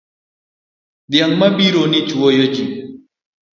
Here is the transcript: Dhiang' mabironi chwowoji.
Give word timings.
Dhiang' 1.11 1.37
mabironi 1.39 1.99
chwowoji. 2.09 2.63